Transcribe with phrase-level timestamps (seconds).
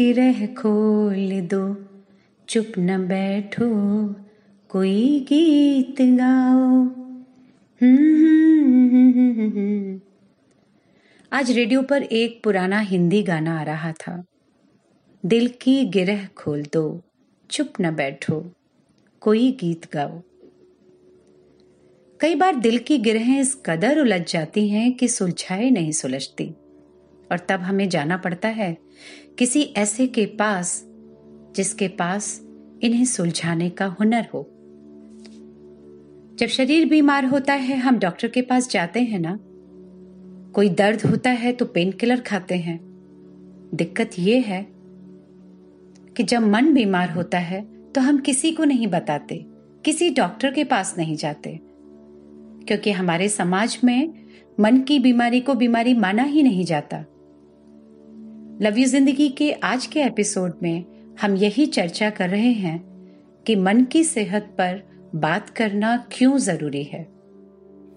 [0.00, 1.76] की गिरह खोल दो।
[2.48, 3.66] चुप न बैठो,
[4.68, 6.84] कोई गीत गाओ।
[11.32, 14.24] आज रेडियो पर एक पुराना हिंदी गाना आ रहा था।
[15.26, 17.02] दिल की गिरह खोल दो,
[17.50, 18.52] चुप न बैठो,
[19.20, 20.22] कोई गीत गाओ।
[22.20, 26.54] कई बार दिल की गिरहें इस कदर उलझ जाती हैं कि सुलझाए नहीं सुलझती,
[27.32, 28.76] और तब हमें जाना पड़ता है
[29.38, 30.84] किसी ऐसे के पास
[31.56, 32.40] जिसके पास
[32.82, 34.42] इन्हें सुलझाने का हुनर हो।
[36.38, 39.38] जब शरीर बीमार होता है, हम डॉक्टर के पास जाते हैं ना।
[40.52, 42.78] कोई दर्द होता है तो पेन किलर खाते हैं।
[43.74, 44.66] दिक्कत यह है
[46.16, 49.46] कि जब मन बीमार होता है तो हम किसी को नहीं बताते,
[49.84, 51.60] किसी डॉक्टर के पास नहीं जाते।
[52.60, 54.12] क्योंकि हमारे समाज में
[54.60, 57.04] मन की बीमारी को बीमारी माना ही नहीं जाता।
[58.62, 60.84] लव यू ज़िंदगी के आज के एपिसोड में
[61.20, 62.78] हम यही चर्चा कर रहे हैं
[63.46, 64.82] कि मन की सेहत पर
[65.14, 67.12] बात करना क्यों ज़रूरी है।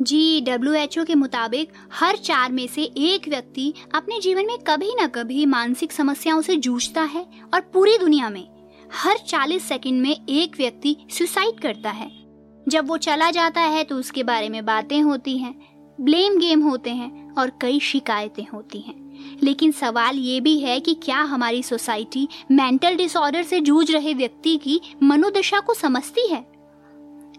[0.02, 5.08] जी डब्ल्यू के मुताबिक हर चार में से एक व्यक्ति अपने जीवन में कभी न
[5.08, 8.47] कभी मानसिक समस्याओं से जूझता है और पूरी दुनिया में
[8.94, 12.11] हर 40 सेकंड में एक व्यक्ति सुसाइड करता है।
[12.69, 15.56] जब वो चला जाता है तो उसके बारे में बातें होती हैं,
[16.02, 19.02] ब्लेम गेम होते हैं और कई शिकायतें होती हैं।
[19.44, 24.57] लेकिन सवाल ये भी है कि क्या हमारी सोसाइटी मेंटल डिसऑर्डर से जूझ रहे व्यक्ति
[24.57, 26.53] की मनोदशा को समझती है?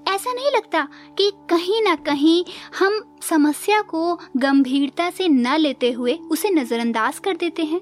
[0.09, 2.45] ऐसा नहीं लगता कि कहीं ना कहीं
[2.79, 7.81] हम समस्या को गंभीरता से न लेते हुए उसे नजरअंदाज कर देते हैं।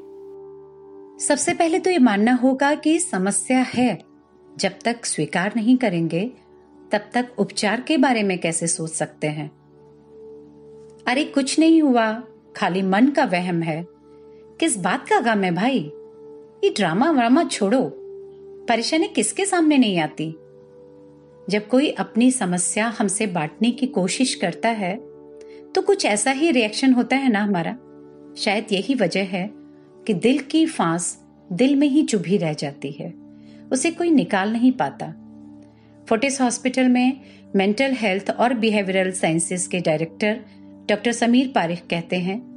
[1.21, 4.05] सबसे पहले तो ये मानना होगा कि समस्या है।
[4.59, 6.33] जब तक स्वीकार नहीं करेंगे,
[6.93, 9.49] तब तक उपचार के बारे में कैसे सोच सकते हैं?
[11.07, 12.23] अरे कुछ नहीं हुआ।
[12.57, 13.87] खाली मन का वहम है।
[14.63, 15.79] किस बात का गम है भाई?
[16.65, 17.93] ये ड्रामा व्रामा छोड़ो।
[18.69, 20.27] परेशानी किसके सामने नहीं आती?
[21.51, 24.97] जब कोई अपनी समस्या हमसे बांटने की कोशिश करता है
[25.75, 27.73] तो कुछ ऐसा ही रिएक्शन होता है ना हमारा।
[28.39, 29.51] शायद यही वजह है
[30.07, 31.19] कि दिल की फांस
[31.53, 33.15] दिल में ही चुभी रह जाती है।
[33.73, 35.15] उसे कोई निकाल नहीं पाता।
[36.09, 37.21] फोर्टिस हॉस्पिटल में
[37.57, 40.41] मेंटल हेल्थ और बिहेवियरल साइंसेस के डायरेक्टर
[40.89, 42.52] डॉक्टर समीर पारिख कहते हैं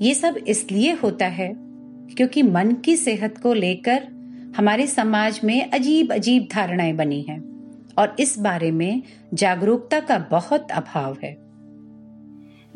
[0.00, 1.52] ये सब इसलिए होता है
[2.16, 4.06] क्योंकि मन की सेहत को लेकर
[4.56, 7.40] हमारे समाज में अजीब अजीब धारणाएँ बनी हैं
[7.98, 9.02] और इस बारे में
[9.34, 11.32] जागरूकता का बहुत अभाव है।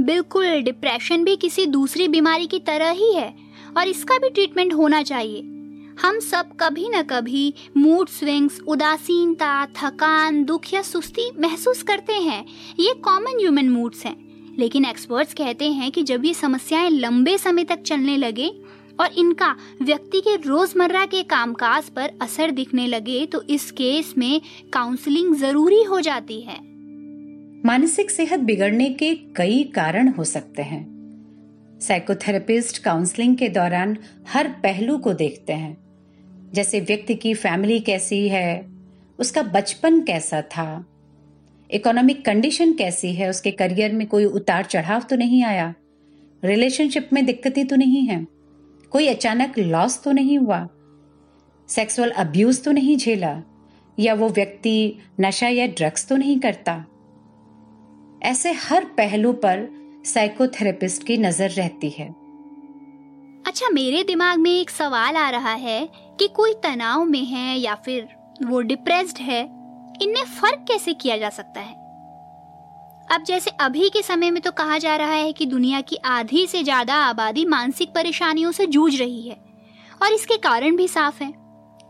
[0.01, 3.35] बिल्कुल डिप्रेशन भी किसी दूसरी बीमारी की तरह ही है
[3.77, 5.41] और इसका भी ट्रीटमेंट होना चाहिए।
[6.03, 12.45] हम सब कभी न कभी मूड स्विंग्स उदासीनता, थकान, दुख या सुस्ती महसूस करते हैं।
[12.81, 14.24] ये कॉमन ह्यूमन मूड्स हैं।
[14.59, 18.49] लेकिन एक्सपर्ट्स कहते हैं कि जब ये समस्याएँ लंबे समय तक चलने लगे
[19.01, 24.41] और इनका व्यक्ति के रोज़मर्रा के कामकाज पर असर दिखने लगे तो इस केस में
[24.73, 26.59] काउंसलिंग ज़रूरी हो जाती है।
[27.67, 30.83] मानसिक सेहत बिगड़ने के कई कारण हो सकते हैं।
[31.83, 33.97] साइकोथेरेपिस्ट काउंसलिंग के दौरान
[34.29, 35.77] हर पहलू को देखते हैं।
[36.53, 38.67] जैसे व्यक्ति की फैमिली कैसी है,
[39.19, 40.87] उसका बचपन कैसा था
[41.71, 43.31] इकोनॉमिक कंडीशन कैसी है?
[43.31, 45.75] उसके करियर में कोई उतार चढ़ाव तो नहीं आया?
[46.45, 48.27] रिलेशनशिप में दिक्कतें तो नहीं है?
[48.91, 50.69] कोई अचानक लॉस तो नहीं हुआ?
[51.69, 53.43] सेक्सुअल अब्यूज तो नहीं झेला?
[53.99, 56.85] या वो व्यक्ति नशा या ड्रग्स तो नहीं करता?
[58.23, 59.69] ऐसे हर पहलू पर
[60.07, 62.09] साइकोथेरेपिस्ट की नज़र रहती है।
[63.47, 65.89] अच्छा मेरे दिमाग में एक सवाल आ रहा है
[66.19, 68.09] कि कोई तनाव में है या फिर
[68.43, 69.64] वो डिप्रेस्ड है?
[70.03, 71.73] इनमें फ़र्क कैसे किया जा सकता है?
[73.09, 76.47] अब जैसे अभी के समय में तो कहा जा रहा है कि दुनिया की आधी
[76.47, 79.37] से ज़्यादा आबादी मानसिक परेशानियों से जूझ रही है,
[80.03, 81.33] और इसके कारण भी साफ़ है।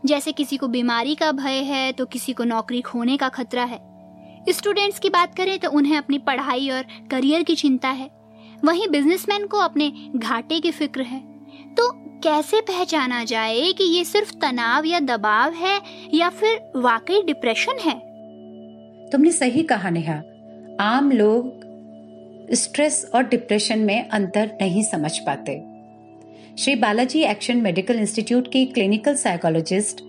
[0.03, 3.79] जैसे किसी को बीमारी का भय है तो किसी को नौकरी खोने का खतरा है।
[4.49, 8.09] स्टूडेंट्स की बात करें तो उन्हें अपनी पढ़ाई और करियर की चिंता है।
[8.63, 11.19] वहीं बिजनेसमैन को अपने घाटे की फ़िक्र है।
[11.75, 11.89] तो
[12.27, 15.81] कैसे पहचाना जाए कि ये सिर्फ़ तनाव या दबाव है
[16.13, 17.99] या फिर वाकई डिप्रेशन है?
[19.09, 20.23] तुमने सही कहा, नेहा।
[20.79, 21.51] आम लोग
[22.53, 25.63] स्ट्रेस और डिप्रेशन में अंतर नहीं समझ पाते।
[26.57, 30.01] Shri Balaji action medical institute की clinical psychologist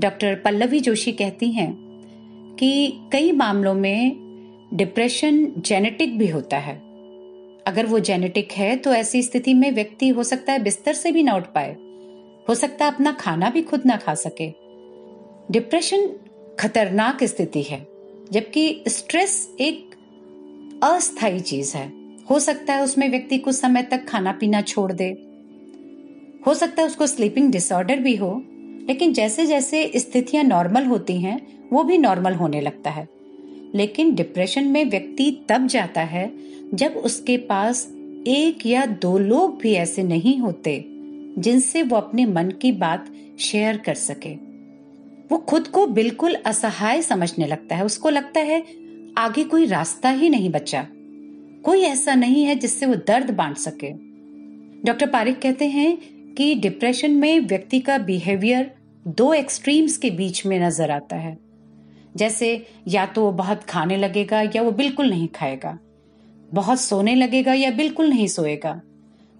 [0.00, 1.76] doctor Pallavi Joshi कहती हैं
[2.60, 4.16] कि कई मामलों में
[4.74, 6.83] डिप्रेशन जेनेटिक भी होता है।
[7.66, 11.22] अगर वो जेनेटिक है तो ऐसी स्थिति में व्यक्ति हो सकता है बिस्तर से भी
[11.22, 11.76] ना उठ पाए।
[12.48, 14.52] हो सकता है अपना खाना भी खुद ना खा सके।
[15.50, 16.08] डिप्रेशन
[16.60, 17.86] खतरनाक स्थिति है,
[18.32, 19.90] जबकि स्ट्रेस एक
[20.82, 21.92] अस्थायी चीज़ है।
[22.30, 25.16] हो सकता है उसमें व्यक्ति कुछ समय तक खाना पीना छोड़ दे।
[26.46, 28.44] हो सकता है उसको स्लीपिंग डिसऑर्डर भी हो,
[28.88, 33.08] लेकिन जैसे जैसे स्थितियाँ नॉर्मल होती हैं, वो भी नॉर्मल होने लगता है।
[33.74, 36.32] लेकिन डिप्रेशन में व्यक्ति तब जाता है
[36.74, 37.86] जब उसके पास
[38.26, 40.84] एक या दो लोग भी ऐसे नहीं होते,
[41.38, 44.34] जिनसे वो अपने मन की बात शेयर कर सके।
[45.30, 48.64] वो खुद को बिल्कुल असहाय समझने लगता है। उसको लगता है,
[49.18, 50.86] आगे कोई रास्ता ही नहीं बचा।
[51.64, 53.92] कोई ऐसा नहीं है जिससे वो दर्द बांट सके।
[54.84, 55.96] डॉक्टर पारिक कहते हैं
[56.34, 58.70] कि डिप्रेशन में व्यक्ति का बिहेवियर
[59.08, 61.38] दो एक्सट्रीम्स के बीच में नज़र आता है।
[62.16, 65.78] जैसे या तो वो बहुत खाने लगेगा या वो बिल्कुल नहीं खाएगा।
[66.54, 68.80] बहुत सोने लगेगा या बिल्कुल नहीं सोएगा।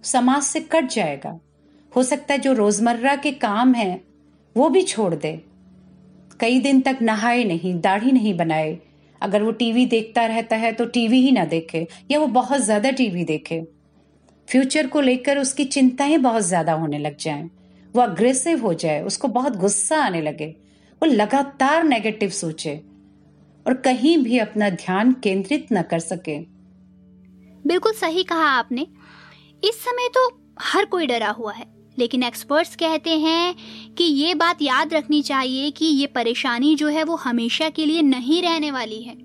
[0.04, 1.38] समाज से कट जाएगा।
[1.92, 4.00] हो सकता है जो रोज़मर्रा के काम है,
[4.56, 5.32] वो भी छोड़ दे।
[6.40, 8.78] कई दिन तक नहाए नहीं, दाढ़ी नहीं बनाए।
[9.20, 12.90] अगर वो टीवी देखता रहता है तो टीवी ही ना देखे, या वो बहुत ज़्यादा
[12.90, 13.60] टीवी देखे।
[14.48, 17.48] फ्यूचर को लेकर उसकी चिंताएँ बहुत ज़्यादा होने लग जाएँ।
[17.94, 20.46] वो अग्रेसिव हो जाए, उसको बहुत गुस्सा आने लगे।
[21.02, 22.74] वो लगातार नेगेटिव सोचे
[23.66, 26.53] और कहीं भी अपना ध्यान केंद्रित न कर सके।
[27.64, 28.86] बिल्कुल सही कहा आपने।
[29.62, 30.28] इस समय तो
[30.62, 31.66] हर कोई डरा हुआ है,
[31.98, 33.54] लेकिन एक्सपर्ट्स कहते हैं
[33.94, 38.02] कि ये बात याद रखनी चाहिए कि ये परेशानी जो है वो हमेशा के लिए
[38.04, 39.16] नहीं रहने वाली है।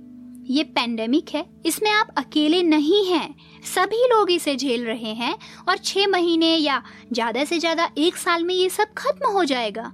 [0.47, 5.35] ये पेंडेमिक है, इसमें आप अकेले नहीं हैं, सभी लोग इसे झेल रहे हैं
[5.69, 6.81] और छह महीने या
[7.13, 9.91] ज़्यादा से ज़्यादा एक साल में ये सब खत्म हो जाएगा।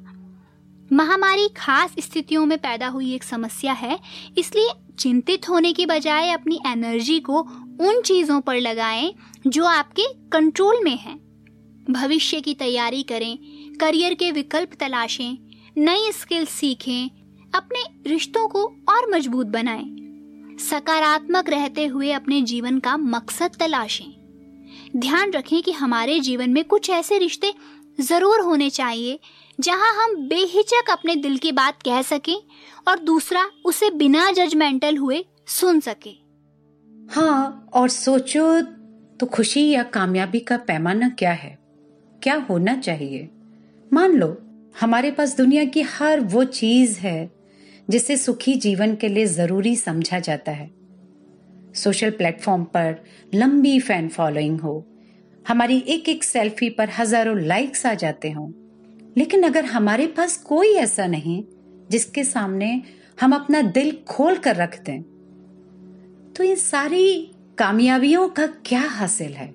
[0.91, 3.99] महामारी खास स्थितियों में पैदा हुई एक समस्या है,
[4.37, 7.41] इसलिए चिंतित होने की बजाय अपनी एनर्जी को
[7.79, 9.13] उन चीज़ों पर लगाएँ
[9.47, 11.17] जो आपके कंट्रोल में हैं।
[11.91, 13.37] भविष्य की तैयारी करें
[13.77, 15.37] करियर के विकल्प तलाशें,
[15.77, 17.09] नई स्किल सीखें,
[17.55, 24.11] अपने रिश्तों को और मज़बूत बनाएँ। सकारात्मक रहते हुए अपने जीवन का मकसद तलाशें।
[24.97, 27.53] ध्यान रखें कि हमारे जीवन में कुछ ऐसे रिश्ते
[27.99, 29.19] ज़रूर होने चाहिए,
[29.59, 32.35] जहाँ हम बेहिचक अपने दिल की बात कह सकें
[32.87, 36.24] और दूसरा उसे बिना जजमेंटल हुए सुन सके।
[37.09, 38.61] हाँ और सोचो
[39.19, 41.57] तो खुशी या कामयाबी का पैमाना क्या है?
[42.23, 43.29] क्या होना चाहिए?
[43.93, 44.37] मान लो,
[44.79, 47.31] हमारे पास दुनिया की हर वो चीज़ है
[47.89, 50.69] जिसे सुखी जीवन के लिए ज़रूरी समझा जाता है।
[51.75, 52.95] सोशल प्लेटफॉर्म पर
[53.35, 54.85] लंबी फ़ैन फॉलोइंग हो,
[55.47, 58.51] हमारी एक एक सेल्फी पर हज़ारों लाइक्स आ जाते हों।
[59.17, 61.43] लेकिन अगर हमारे पास कोई ऐसा नहीं
[61.91, 62.81] जिसके सामने
[63.21, 65.01] हम अपना दिल खोल कर रख दें
[66.35, 67.11] तो इन सारी
[67.57, 69.47] कामयाबियों का क्या हासिल है?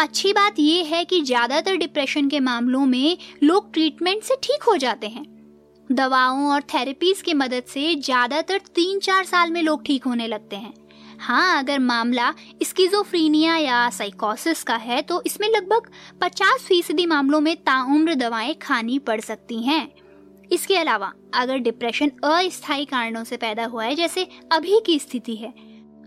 [0.00, 4.76] अच्छी बात यह है कि ज़्यादातर डिप्रेशन के मामलों में लोग ट्रीटमेंट से ठीक हो
[4.76, 5.24] जाते हैं।
[5.90, 10.56] दवाओं और थेरेपीज की मदद से ज़्यादातर तीन चार साल में लोग ठीक होने लगते
[10.56, 10.72] हैं।
[11.20, 12.32] हाँ अगर मामला
[12.62, 15.90] स्किजोफ्रीनिया या साइकोसिस का है तो इसमें लगभग
[16.22, 19.86] 50 फ़ीसदी मामलों में ताउम्र दवाएँ खानी पड़ सकती हैं।
[20.50, 25.52] इसके अलावा, अगर डिप्रेशन अस्थायी कारणों से पैदा हुआ है, जैसे अभी की स्थिति है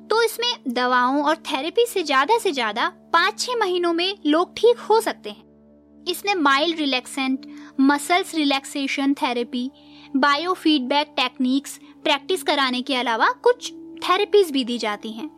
[0.09, 4.79] तो इसमें दवाओं और थेरेपी से ज़्यादा से ज़्यादा पाँच छह महीनों में लोग ठीक
[4.79, 7.45] हो सकते हैं। इसमें mild relaxant
[7.81, 9.69] muscles relaxation therapy
[10.53, 13.71] biofeedback techniques practice कराने के अलावा कुछ
[14.03, 15.29] थेरेपीज भी दी जाती हैं।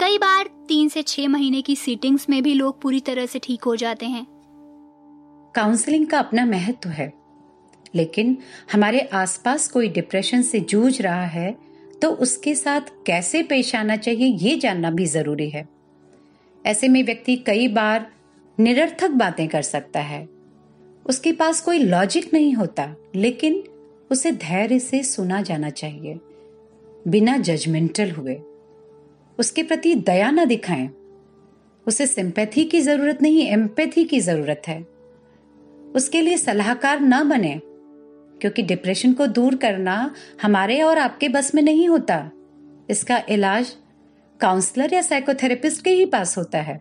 [0.00, 3.64] कई बार तीन से छह महीने की सीटिंग्स में भी लोग पूरी तरह से ठीक
[3.64, 4.26] हो जाते हैं।
[5.54, 7.12] काउंसलिंग का अपना महत्व है।
[7.94, 8.36] लेकिन
[8.72, 11.54] हमारे आसपास कोई डिप्रेशन से जूझ रहा है
[12.02, 15.66] तो उसके साथ कैसे पेश आना चाहिए, ये जानना भी ज़रूरी है।
[16.64, 18.06] ऐसे में व्यक्ति कई बार
[18.58, 20.28] निरर्थक बातें कर सकता है।
[21.06, 23.62] उसके पास कोई लॉजिक नहीं होता, लेकिन
[24.10, 26.18] उसे धैर्य से सुना जाना चाहिए,
[27.06, 28.34] बिना जजमेंटल हुए।
[29.38, 30.88] उसके प्रति दया ना दिखाएँ।
[31.86, 34.80] उसे सिंपैथी की ज़रूरत नहीं एम्पैथी की ज़रूरत है।
[35.94, 37.60] उसके लिए सलाहकार ना बने
[38.40, 42.30] क्योंकि डिप्रेशन को दूर करना हमारे और आपके बस में नहीं होता।
[42.90, 43.76] इसका इलाज
[44.40, 46.80] काउंसलर या साइकोथेरेपिस्ट के ही पास होता है।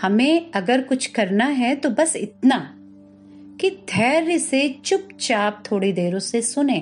[0.00, 2.58] हमें अगर कुछ करना है तो बस इतना
[3.60, 6.80] कि धैर्य से चुपचाप थोड़ी देर उसे सुने।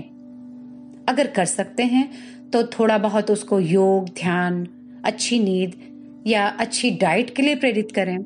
[1.09, 2.11] अगर कर सकते हैं
[2.51, 4.67] तो थोड़ा बहुत उसको योग, ध्यान,
[5.05, 8.19] अच्छी नींद या अच्छी डाइट के लिए प्रेरित करें।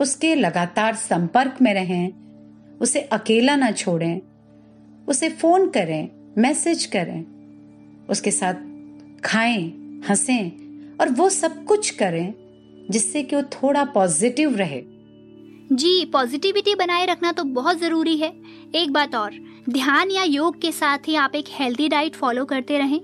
[0.00, 2.12] उसके लगातार संपर्क में रहें।
[2.80, 4.20] उसे अकेला ना छोड़ें।
[5.08, 6.08] उसे फ़ोन करें
[6.38, 7.24] मैसेज करें
[8.10, 8.54] उसके साथ
[9.24, 9.62] खाएँ
[10.08, 12.34] हंसें और वो सब कुछ करें
[12.90, 14.82] जिससे कि वो थोड़ा पॉजिटिव रहे।
[15.72, 18.32] जी पॉजिटिविटी बनाए रखना तो बहुत ज़रूरी है।
[18.74, 19.32] एक बात और
[19.70, 23.00] ध्यान या योग के साथ ही आप एक हेल्दी डाइट फॉलो करते रहें।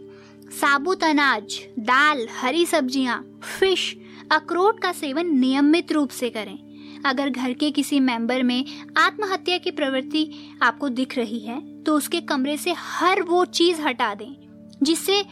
[0.51, 3.95] साबुत अनाज दाल हरी सब्ज़ियाँ, फ़िश
[4.33, 6.59] अखरोट का सेवन नियमित रूप से करें।
[7.07, 8.65] अगर घर के किसी मेंबर में
[8.99, 10.31] आत्महत्या की प्रवृत्ति
[10.63, 14.37] आपको दिख रही है तो उसके कमरे से हर वो चीज़ हटा दें,
[14.83, 15.25] जिससे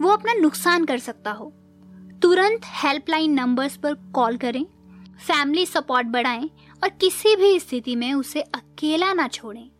[0.00, 1.52] वो अपना नुकसान कर सकता हो।
[2.22, 4.66] तुरंत हेल्पलाइन नंबर्स पर कॉल करें,
[5.26, 6.50] फैमिली सपोर्ट बढ़ाएँ
[6.82, 9.70] और किसी भी स्थिति में उसे अकेला ना छोड़ें।